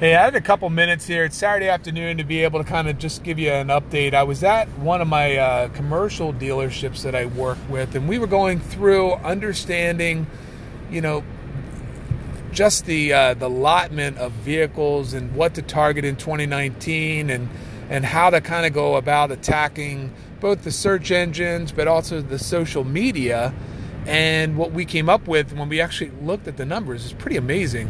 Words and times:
Hey, 0.00 0.16
I 0.16 0.24
had 0.24 0.34
a 0.34 0.40
couple 0.40 0.70
minutes 0.70 1.06
here. 1.06 1.26
It's 1.26 1.36
Saturday 1.36 1.68
afternoon 1.68 2.16
to 2.16 2.24
be 2.24 2.42
able 2.42 2.64
to 2.64 2.64
kind 2.64 2.88
of 2.88 2.96
just 2.96 3.22
give 3.22 3.38
you 3.38 3.50
an 3.50 3.68
update. 3.68 4.14
I 4.14 4.22
was 4.22 4.42
at 4.42 4.66
one 4.78 5.02
of 5.02 5.08
my 5.08 5.36
uh, 5.36 5.68
commercial 5.68 6.32
dealerships 6.32 7.02
that 7.02 7.14
I 7.14 7.26
work 7.26 7.58
with, 7.68 7.94
and 7.94 8.08
we 8.08 8.18
were 8.18 8.26
going 8.26 8.60
through 8.60 9.12
understanding, 9.16 10.26
you 10.90 11.02
know, 11.02 11.22
just 12.50 12.86
the 12.86 13.12
uh, 13.12 13.34
the 13.34 13.48
allotment 13.48 14.16
of 14.16 14.32
vehicles 14.32 15.12
and 15.12 15.34
what 15.34 15.52
to 15.56 15.60
target 15.60 16.06
in 16.06 16.16
2019, 16.16 17.28
and 17.28 17.50
and 17.90 18.06
how 18.06 18.30
to 18.30 18.40
kind 18.40 18.64
of 18.64 18.72
go 18.72 18.96
about 18.96 19.30
attacking 19.30 20.14
both 20.40 20.64
the 20.64 20.72
search 20.72 21.10
engines, 21.10 21.72
but 21.72 21.86
also 21.86 22.22
the 22.22 22.38
social 22.38 22.84
media. 22.84 23.52
And 24.06 24.56
what 24.56 24.72
we 24.72 24.86
came 24.86 25.10
up 25.10 25.28
with 25.28 25.52
when 25.52 25.68
we 25.68 25.78
actually 25.78 26.12
looked 26.22 26.48
at 26.48 26.56
the 26.56 26.64
numbers 26.64 27.04
is 27.04 27.12
pretty 27.12 27.36
amazing, 27.36 27.88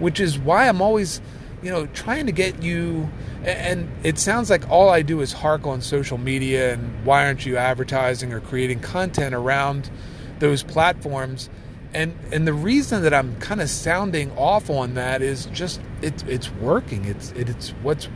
which 0.00 0.18
is 0.18 0.40
why 0.40 0.66
I'm 0.66 0.82
always 0.82 1.20
you 1.62 1.70
know, 1.70 1.86
trying 1.86 2.26
to 2.26 2.32
get 2.32 2.62
you. 2.62 3.08
And 3.44 3.88
it 4.02 4.18
sounds 4.18 4.50
like 4.50 4.68
all 4.68 4.88
I 4.88 5.02
do 5.02 5.20
is 5.20 5.32
hark 5.32 5.66
on 5.66 5.80
social 5.80 6.18
media 6.18 6.74
and 6.74 7.04
why 7.04 7.26
aren't 7.26 7.46
you 7.46 7.56
advertising 7.56 8.32
or 8.32 8.40
creating 8.40 8.80
content 8.80 9.34
around 9.34 9.90
those 10.38 10.62
platforms? 10.62 11.48
And 11.94 12.16
and 12.32 12.46
the 12.46 12.54
reason 12.54 13.02
that 13.02 13.12
I'm 13.12 13.36
kind 13.36 13.60
of 13.60 13.68
sounding 13.68 14.30
off 14.32 14.70
on 14.70 14.94
that 14.94 15.22
is 15.22 15.46
just 15.46 15.80
it's 16.00 16.22
it's 16.24 16.50
working. 16.52 17.04
It's 17.04 17.32
it's 17.32 17.70
what's 17.82 18.08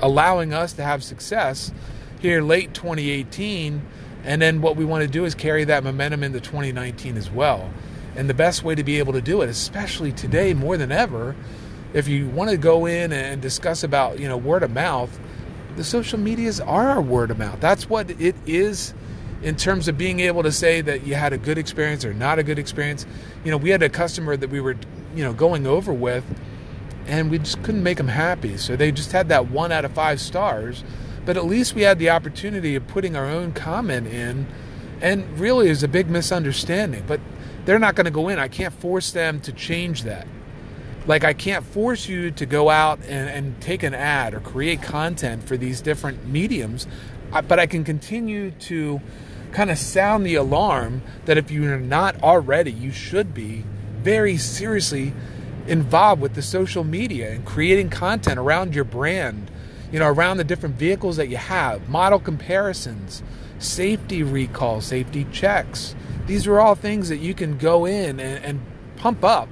allowing 0.00 0.54
us 0.54 0.72
to 0.74 0.82
have 0.82 1.04
success 1.04 1.72
here 2.20 2.42
late 2.42 2.72
2018 2.74 3.82
and 4.24 4.40
then 4.40 4.60
what 4.60 4.76
we 4.76 4.84
want 4.84 5.02
to 5.02 5.08
do 5.08 5.24
is 5.24 5.34
carry 5.34 5.64
that 5.64 5.84
momentum 5.84 6.22
into 6.22 6.40
2019 6.40 7.16
as 7.16 7.30
well. 7.30 7.70
And 8.16 8.28
the 8.28 8.34
best 8.34 8.64
way 8.64 8.74
to 8.74 8.84
be 8.84 8.98
able 8.98 9.12
to 9.14 9.22
do 9.22 9.40
it, 9.42 9.48
especially 9.48 10.12
today 10.12 10.52
more 10.52 10.76
than 10.76 10.92
ever, 10.92 11.36
if 11.92 12.08
you 12.08 12.28
want 12.28 12.50
to 12.50 12.56
go 12.56 12.86
in 12.86 13.12
and 13.12 13.40
discuss 13.42 13.82
about 13.82 14.18
you 14.18 14.28
know 14.28 14.36
word 14.36 14.62
of 14.62 14.70
mouth, 14.70 15.18
the 15.76 15.84
social 15.84 16.18
medias 16.18 16.60
are 16.60 16.88
our 16.88 17.02
word 17.02 17.30
of 17.30 17.38
mouth. 17.38 17.60
That's 17.60 17.88
what 17.88 18.10
it 18.20 18.36
is 18.46 18.94
in 19.42 19.56
terms 19.56 19.88
of 19.88 19.96
being 19.96 20.20
able 20.20 20.42
to 20.42 20.52
say 20.52 20.80
that 20.82 21.06
you 21.06 21.14
had 21.14 21.32
a 21.32 21.38
good 21.38 21.58
experience 21.58 22.04
or 22.04 22.12
not 22.12 22.38
a 22.38 22.42
good 22.42 22.58
experience. 22.58 23.06
You 23.44 23.50
know, 23.50 23.56
we 23.56 23.70
had 23.70 23.82
a 23.82 23.88
customer 23.88 24.36
that 24.36 24.50
we 24.50 24.60
were 24.60 24.76
you 25.14 25.24
know 25.24 25.32
going 25.32 25.66
over 25.66 25.92
with, 25.92 26.24
and 27.06 27.30
we 27.30 27.38
just 27.38 27.62
couldn't 27.62 27.82
make 27.82 27.98
them 27.98 28.08
happy. 28.08 28.56
So 28.56 28.76
they 28.76 28.92
just 28.92 29.12
had 29.12 29.28
that 29.28 29.50
one 29.50 29.72
out 29.72 29.84
of 29.84 29.92
five 29.92 30.20
stars. 30.20 30.84
But 31.26 31.36
at 31.36 31.44
least 31.44 31.74
we 31.74 31.82
had 31.82 31.98
the 31.98 32.10
opportunity 32.10 32.74
of 32.76 32.86
putting 32.88 33.14
our 33.14 33.26
own 33.26 33.52
comment 33.52 34.06
in, 34.06 34.46
and 35.00 35.38
really 35.38 35.68
is 35.68 35.82
a 35.82 35.88
big 35.88 36.08
misunderstanding. 36.08 37.04
But 37.06 37.20
they're 37.64 37.78
not 37.78 37.94
going 37.94 38.06
to 38.06 38.10
go 38.10 38.28
in. 38.28 38.38
I 38.38 38.48
can't 38.48 38.72
force 38.72 39.12
them 39.12 39.40
to 39.40 39.52
change 39.52 40.02
that. 40.04 40.26
Like, 41.06 41.24
I 41.24 41.32
can't 41.32 41.64
force 41.64 42.08
you 42.08 42.30
to 42.32 42.46
go 42.46 42.68
out 42.68 42.98
and, 43.00 43.28
and 43.28 43.60
take 43.60 43.82
an 43.82 43.94
ad 43.94 44.34
or 44.34 44.40
create 44.40 44.82
content 44.82 45.44
for 45.44 45.56
these 45.56 45.80
different 45.80 46.26
mediums, 46.26 46.86
but 47.30 47.58
I 47.58 47.66
can 47.66 47.84
continue 47.84 48.50
to 48.52 49.00
kind 49.52 49.70
of 49.70 49.78
sound 49.78 50.26
the 50.26 50.34
alarm 50.34 51.02
that 51.24 51.38
if 51.38 51.50
you're 51.50 51.78
not 51.78 52.22
already, 52.22 52.70
you 52.70 52.92
should 52.92 53.34
be 53.34 53.64
very 54.02 54.36
seriously 54.36 55.12
involved 55.66 56.20
with 56.20 56.34
the 56.34 56.42
social 56.42 56.84
media 56.84 57.32
and 57.32 57.44
creating 57.44 57.90
content 57.90 58.38
around 58.38 58.74
your 58.74 58.84
brand, 58.84 59.50
you 59.92 59.98
know, 59.98 60.06
around 60.06 60.36
the 60.36 60.44
different 60.44 60.76
vehicles 60.76 61.16
that 61.16 61.28
you 61.28 61.36
have, 61.36 61.88
model 61.88 62.18
comparisons, 62.18 63.22
safety 63.58 64.22
recall, 64.22 64.80
safety 64.80 65.26
checks. 65.32 65.94
These 66.26 66.46
are 66.46 66.60
all 66.60 66.74
things 66.74 67.08
that 67.08 67.18
you 67.18 67.34
can 67.34 67.58
go 67.58 67.84
in 67.86 68.20
and, 68.20 68.44
and 68.44 68.60
pump 68.96 69.24
up 69.24 69.48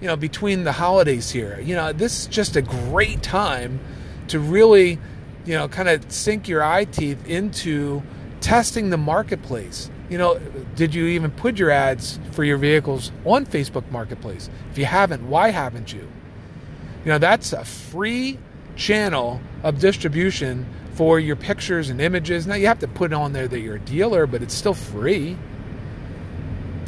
you 0.00 0.06
know, 0.06 0.16
between 0.16 0.64
the 0.64 0.72
holidays 0.72 1.30
here. 1.30 1.60
You 1.60 1.74
know, 1.74 1.92
this 1.92 2.20
is 2.20 2.26
just 2.26 2.56
a 2.56 2.62
great 2.62 3.22
time 3.22 3.80
to 4.28 4.38
really, 4.38 4.98
you 5.44 5.54
know, 5.54 5.68
kind 5.68 5.88
of 5.88 6.10
sink 6.10 6.48
your 6.48 6.62
eye 6.62 6.84
teeth 6.84 7.26
into 7.26 8.02
testing 8.40 8.90
the 8.90 8.96
marketplace. 8.96 9.90
You 10.08 10.18
know, 10.18 10.38
did 10.74 10.94
you 10.94 11.06
even 11.06 11.30
put 11.30 11.58
your 11.58 11.70
ads 11.70 12.18
for 12.32 12.44
your 12.44 12.56
vehicles 12.56 13.12
on 13.24 13.44
Facebook 13.44 13.90
Marketplace? 13.90 14.48
If 14.70 14.78
you 14.78 14.86
haven't, 14.86 15.28
why 15.28 15.50
haven't 15.50 15.92
you? 15.92 16.08
You 17.04 17.12
know, 17.12 17.18
that's 17.18 17.52
a 17.52 17.64
free 17.64 18.38
channel 18.76 19.40
of 19.62 19.80
distribution 19.80 20.66
for 20.94 21.20
your 21.20 21.36
pictures 21.36 21.90
and 21.90 22.00
images. 22.00 22.46
Now, 22.46 22.54
you 22.54 22.66
have 22.66 22.78
to 22.80 22.88
put 22.88 23.12
on 23.12 23.32
there 23.32 23.48
that 23.48 23.60
you're 23.60 23.76
a 23.76 23.80
dealer, 23.80 24.26
but 24.26 24.42
it's 24.42 24.54
still 24.54 24.74
free. 24.74 25.36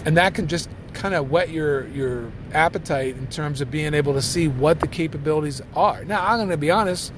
And 0.05 0.17
that 0.17 0.35
can 0.35 0.49
just 0.49 0.71
kind 0.95 1.15
of 1.15 1.31
whet 1.31 1.51
your 1.51 1.87
your 1.89 2.31
appetite 2.53 3.17
in 3.17 3.27
terms 3.29 3.61
of 3.61 3.71
being 3.71 3.95
able 3.95 4.15
to 4.15 4.23
see 4.23 4.49
what 4.49 4.81
the 4.81 4.89
capabilities 4.89 5.63
are. 5.75 6.05
Now, 6.05 6.27
I'm 6.27 6.39
going 6.39 6.51
to 6.51 6.57
be 6.57 6.71
honest. 6.71 7.13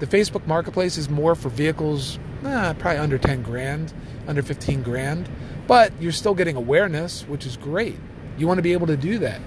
The 0.00 0.06
Facebook 0.06 0.46
Marketplace 0.46 0.96
is 0.96 1.08
more 1.08 1.34
for 1.34 1.48
vehicles, 1.48 2.20
eh, 2.44 2.72
probably 2.74 2.98
under 2.98 3.18
10 3.18 3.42
grand, 3.42 3.92
under 4.28 4.42
15 4.42 4.82
grand, 4.82 5.28
but 5.66 5.92
you're 6.00 6.12
still 6.12 6.34
getting 6.34 6.54
awareness, 6.54 7.22
which 7.22 7.44
is 7.44 7.56
great. 7.56 7.96
You 8.36 8.46
want 8.46 8.58
to 8.58 8.62
be 8.62 8.74
able 8.74 8.86
to 8.86 8.96
do 8.96 9.18
that. 9.18 9.40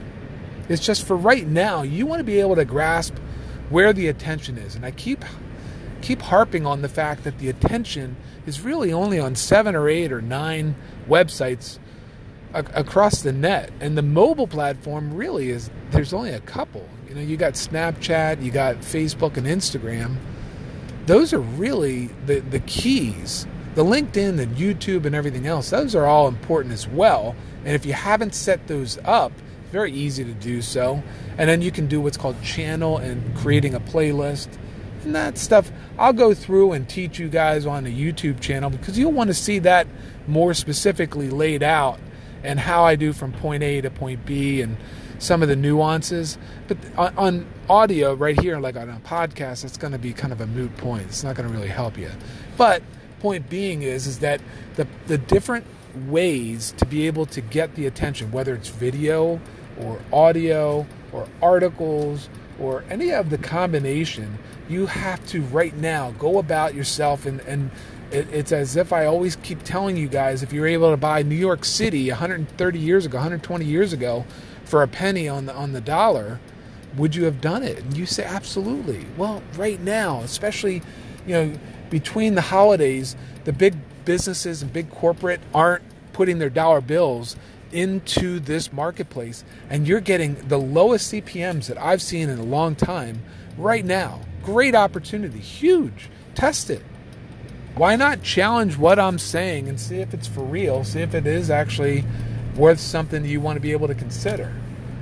It's 0.68 0.86
just 0.86 1.08
for 1.08 1.16
right 1.16 1.48
now, 1.48 1.84
you 1.84 2.06
want 2.06 2.20
to 2.20 2.26
be 2.26 2.42
able 2.42 2.56
to 2.56 2.66
grasp 2.66 3.16
where 3.70 3.94
the 3.94 4.08
attention 4.08 4.58
is. 4.58 4.76
And 4.76 4.86
I 4.86 4.92
keep 4.92 5.24
keep 6.02 6.22
harping 6.22 6.66
on 6.66 6.82
the 6.82 6.90
fact 6.90 7.24
that 7.24 7.38
the 7.38 7.48
attention 7.48 8.18
is 8.46 8.62
really 8.62 8.92
only 8.92 9.20
on 9.20 9.36
seven 9.36 9.76
or 9.76 9.88
eight 9.88 10.12
or 10.12 10.22
nine 10.22 10.76
websites 11.08 11.78
across 12.54 13.22
the 13.22 13.32
net. 13.32 13.72
And 13.80 13.98
the 13.98 14.02
mobile 14.02 14.48
platform 14.48 15.14
really 15.14 15.50
is 15.50 15.70
there's 15.92 16.14
only 16.14 16.32
a 16.32 16.40
couple. 16.42 16.88
You 17.08 17.16
know, 17.16 17.22
you 17.22 17.38
got 17.38 17.54
Snapchat, 17.54 18.42
you 18.42 18.52
got 18.52 18.78
Facebook 18.78 19.38
and 19.38 19.48
Instagram. 19.48 20.16
Those 21.06 21.34
are 21.34 21.40
really 21.40 22.08
the 22.26 22.40
the 22.40 22.60
keys. 22.62 23.48
The 23.74 23.86
LinkedIn 23.86 24.40
and 24.40 24.58
YouTube 24.58 25.06
and 25.06 25.16
everything 25.16 25.48
else, 25.48 25.70
those 25.70 25.96
are 25.96 26.06
all 26.06 26.28
important 26.28 26.74
as 26.74 26.90
well. 26.90 27.36
And 27.64 27.74
if 27.74 27.86
you 27.86 27.94
haven't 27.94 28.36
set 28.36 28.68
those 28.68 29.00
up, 29.06 29.32
very 29.72 29.94
easy 29.94 30.26
to 30.26 30.34
do 30.34 30.62
so. 30.62 31.02
And 31.38 31.50
then 31.50 31.62
you 31.62 31.72
can 31.72 31.88
do 31.88 32.02
what's 32.02 32.18
called 32.18 32.42
channel 32.44 32.98
and 32.98 33.36
creating 33.38 33.74
a 33.74 33.80
playlist. 33.80 34.50
And 35.04 35.16
that 35.16 35.38
stuff 35.38 35.72
I'll 35.98 36.14
go 36.14 36.34
through 36.34 36.74
and 36.74 36.88
teach 36.88 37.18
you 37.18 37.30
guys 37.30 37.66
on 37.66 37.86
the 37.86 37.94
YouTube 37.94 38.42
channel 38.42 38.70
because 38.70 39.00
you'll 39.00 39.14
want 39.14 39.30
to 39.30 39.34
see 39.34 39.60
that 39.60 39.88
more 40.28 40.54
specifically 40.54 41.30
laid 41.30 41.64
out 41.64 42.00
and 42.44 42.60
how 42.60 42.84
I 42.84 42.96
do 42.96 43.14
from 43.14 43.32
point 43.32 43.64
A 43.64 43.82
to 43.82 43.90
point 43.90 44.26
B 44.26 44.62
and 44.62 44.78
some 45.20 45.42
of 45.42 45.50
the 45.50 45.56
nuances. 45.56 46.38
But 46.68 46.78
on, 46.98 47.18
on 47.18 47.46
audio, 47.70 48.14
right 48.14 48.40
here, 48.40 48.60
like 48.60 48.76
on 48.76 48.90
a 48.90 49.00
podcast, 49.06 49.64
it's 49.64 49.78
going 49.78 49.94
to 49.94 50.00
be 50.00 50.14
kind 50.14 50.34
of 50.34 50.42
a 50.42 50.48
moot 50.48 50.76
point. 50.78 51.04
It's 51.04 51.24
not 51.24 51.36
going 51.36 51.48
to 51.48 51.54
really 51.54 51.70
help 51.70 51.98
you. 51.98 52.10
But 52.58 52.82
point 53.20 53.50
being 53.50 53.84
is 53.84 54.08
is 54.08 54.20
that 54.20 54.42
the 54.76 54.88
the 55.08 55.18
different 55.18 55.66
ways 56.08 56.74
to 56.78 56.86
be 56.86 57.06
able 57.08 57.26
to 57.28 57.42
get 57.42 57.76
the 57.76 57.86
attention, 57.86 58.32
whether 58.32 58.56
it's 58.56 58.70
video 58.70 59.40
or 59.80 60.02
audio 60.12 60.88
or 61.12 61.28
articles 61.42 62.30
or 62.62 62.84
any 62.90 63.12
of 63.12 63.30
the 63.30 63.38
combination, 63.38 64.38
you 64.70 64.86
have 64.86 65.26
to 65.28 65.42
right 65.42 65.76
now 65.76 66.12
go 66.12 66.38
about 66.38 66.76
yourself 66.76 67.26
and, 67.26 67.40
and 67.42 67.72
it, 68.12 68.28
it's 68.32 68.52
as 68.52 68.76
if 68.76 68.94
I 68.94 69.06
always 69.06 69.36
keep 69.38 69.64
telling 69.64 69.98
you 69.98 70.08
guys 70.08 70.44
if 70.44 70.54
you're 70.54 70.68
able 70.68 70.92
to 70.92 70.98
buy 70.98 71.24
New 71.24 71.36
York 71.36 71.66
City 71.66 72.10
130 72.10 72.80
years 72.80 73.06
ago, 73.06 73.18
120 73.18 73.66
years 73.66 73.94
ago 73.94 74.26
for 74.64 74.84
a 74.84 74.88
penny 74.88 75.28
on 75.28 75.48
the 75.48 75.54
on 75.54 75.74
the 75.74 75.82
dollar, 75.82 76.40
would 76.96 77.16
you 77.16 77.26
have 77.26 77.42
done 77.42 77.64
it? 77.64 77.80
And 77.80 77.98
you 77.98 78.06
say 78.06 78.24
absolutely. 78.24 79.06
Well, 79.18 79.42
right 79.58 79.80
now, 79.80 80.22
especially, 80.22 80.82
you 81.26 81.34
know, 81.34 81.54
between 81.90 82.36
the 82.36 82.42
holidays, 82.42 83.16
the 83.46 83.54
big 83.54 83.76
businesses 84.06 84.62
and 84.62 84.72
big 84.72 84.90
corporate 84.90 85.42
aren't 85.54 85.84
putting 86.14 86.40
their 86.40 86.50
dollar 86.50 86.82
bills 86.82 87.36
into 87.74 88.40
this 88.40 88.72
marketplace 88.72 89.44
and 89.70 89.88
you're 89.88 90.00
getting 90.00 90.36
the 90.48 90.58
lowest 90.58 91.12
CPMs 91.12 91.68
that 91.68 91.78
I've 91.78 92.02
seen 92.02 92.30
in 92.30 92.40
a 92.40 92.44
long 92.44 92.76
time 92.76 93.22
right 93.58 93.86
now. 93.86 94.22
Great 94.44 94.76
opportunity, 94.76 95.40
huge. 95.40 96.10
Test 96.36 96.70
it 96.70 96.84
why 97.76 97.96
not 97.96 98.22
challenge 98.22 98.78
what 98.78 99.00
I'm 99.00 99.18
saying 99.18 99.70
and 99.70 99.80
see 99.80 99.98
if 100.02 100.14
it's 100.14 100.28
for 100.28 100.42
real, 100.42 100.84
see 100.84 101.02
if 101.02 101.16
it 101.16 101.26
is 101.26 101.50
actually 101.50 102.04
worth 102.56 102.80
something 102.80 103.24
you 103.24 103.40
want 103.40 103.56
to 103.56 103.62
be 103.62 103.72
able 103.72 103.88
to 103.88 103.96
consider. 103.96 104.54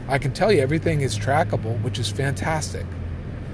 I 0.08 0.18
can 0.18 0.34
tell 0.34 0.52
you 0.52 0.62
everything 0.62 1.02
is 1.02 1.18
trackable, 1.18 1.82
which 1.82 2.00
is 2.00 2.10
fantastic. 2.12 2.86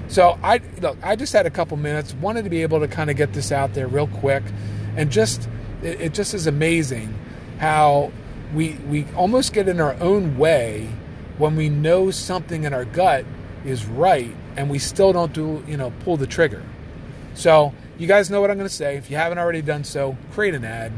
So 0.08 0.38
I 0.42 0.60
look, 0.80 0.98
I 1.02 1.16
just 1.16 1.32
had 1.32 1.46
a 1.46 1.50
couple 1.50 1.76
minutes, 1.76 2.14
wanted 2.14 2.44
to 2.44 2.50
be 2.50 2.62
able 2.62 2.80
to 2.80 2.88
kind 2.88 3.10
of 3.10 3.16
get 3.16 3.32
this 3.32 3.50
out 3.50 3.74
there 3.74 3.88
real 3.88 4.06
quick, 4.06 4.44
and 4.96 5.10
just 5.10 5.48
it, 5.82 6.00
it 6.00 6.14
just 6.14 6.32
is 6.34 6.46
amazing 6.46 7.12
how 7.58 8.12
we 8.54 8.74
we 8.88 9.06
almost 9.16 9.52
get 9.52 9.68
in 9.68 9.80
our 9.80 9.94
own 10.00 10.38
way 10.38 10.90
when 11.38 11.56
we 11.56 11.68
know 11.68 12.10
something 12.10 12.64
in 12.64 12.72
our 12.74 12.84
gut 12.84 13.24
is 13.64 13.86
right 13.86 14.34
and 14.56 14.70
we 14.70 14.78
still 14.78 15.12
don't 15.12 15.32
do 15.32 15.62
you 15.66 15.76
know 15.76 15.92
pull 16.00 16.16
the 16.16 16.26
trigger. 16.26 16.64
So 17.34 17.74
you 17.98 18.06
guys 18.06 18.30
know 18.30 18.40
what 18.40 18.50
I'm 18.50 18.58
going 18.58 18.68
to 18.68 18.74
say. 18.74 18.96
If 18.96 19.10
you 19.10 19.16
haven't 19.16 19.38
already 19.38 19.62
done 19.62 19.84
so, 19.84 20.16
create 20.32 20.54
an 20.54 20.64
ad. 20.64 20.92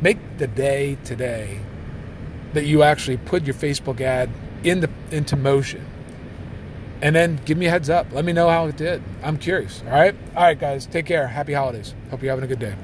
Make 0.00 0.38
the 0.38 0.46
day 0.48 0.98
today 1.04 1.60
that 2.54 2.64
you 2.66 2.82
actually 2.82 3.18
put 3.18 3.44
your 3.44 3.54
Facebook 3.54 4.00
ad 4.00 4.30
into, 4.64 4.90
into 5.10 5.36
motion. 5.36 5.86
and 7.02 7.14
then 7.16 7.40
give 7.44 7.58
me 7.58 7.66
a 7.66 7.70
heads 7.70 7.90
up. 7.90 8.08
Let 8.12 8.24
me 8.24 8.32
know 8.32 8.48
how 8.50 8.66
it 8.66 8.76
did. 8.76 9.02
I'm 9.22 9.38
curious. 9.38 9.82
All 9.86 9.92
right. 9.92 10.14
All 10.36 10.44
right, 10.44 10.58
guys. 10.58 10.86
Take 10.86 11.06
care. 11.06 11.28
Happy 11.28 11.52
holidays. 11.54 11.94
Hope 12.10 12.22
you're 12.22 12.30
having 12.32 12.44
a 12.44 12.48
good 12.48 12.58
day. 12.58 12.74